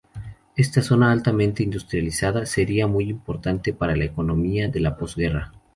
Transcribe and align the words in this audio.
Esta 0.55 0.81
zona 0.81 1.11
altamente 1.11 1.61
industrializada 1.61 2.47
sería 2.47 2.87
muy 2.87 3.07
importante 3.07 3.71
para 3.71 3.95
la 3.95 4.05
economía 4.05 4.67
de 4.67 4.79
la 4.79 4.97
posguerra. 4.97 5.51